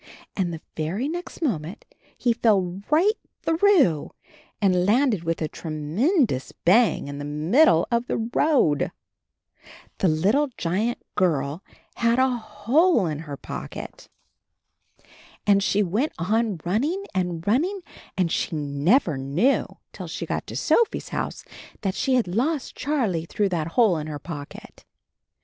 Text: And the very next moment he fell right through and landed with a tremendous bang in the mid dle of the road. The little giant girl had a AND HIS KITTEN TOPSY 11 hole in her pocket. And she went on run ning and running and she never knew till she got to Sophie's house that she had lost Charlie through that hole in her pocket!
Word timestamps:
And 0.35 0.51
the 0.51 0.61
very 0.75 1.07
next 1.07 1.43
moment 1.43 1.85
he 2.17 2.33
fell 2.33 2.81
right 2.89 3.13
through 3.43 4.09
and 4.59 4.83
landed 4.83 5.23
with 5.23 5.43
a 5.43 5.47
tremendous 5.47 6.51
bang 6.51 7.07
in 7.07 7.19
the 7.19 7.23
mid 7.23 7.65
dle 7.67 7.85
of 7.91 8.07
the 8.07 8.17
road. 8.17 8.91
The 9.99 10.07
little 10.07 10.47
giant 10.57 10.97
girl 11.13 11.61
had 11.97 12.17
a 12.17 12.23
AND 12.23 12.31
HIS 12.31 12.39
KITTEN 12.39 12.39
TOPSY 12.39 12.63
11 12.63 12.73
hole 12.95 13.05
in 13.05 13.19
her 13.19 13.37
pocket. 13.37 14.09
And 15.45 15.61
she 15.61 15.83
went 15.83 16.13
on 16.17 16.59
run 16.65 16.81
ning 16.81 17.03
and 17.13 17.45
running 17.45 17.81
and 18.17 18.31
she 18.31 18.55
never 18.55 19.19
knew 19.19 19.67
till 19.93 20.07
she 20.07 20.25
got 20.25 20.47
to 20.47 20.55
Sophie's 20.55 21.09
house 21.09 21.45
that 21.81 21.93
she 21.93 22.15
had 22.15 22.27
lost 22.27 22.75
Charlie 22.75 23.25
through 23.25 23.49
that 23.49 23.67
hole 23.77 23.97
in 23.99 24.07
her 24.07 24.17
pocket! 24.17 24.83